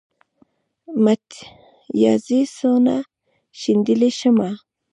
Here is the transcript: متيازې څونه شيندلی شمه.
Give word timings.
متيازې 1.03 2.41
څونه 2.55 2.95
شيندلی 3.59 4.11
شمه. 4.19 4.49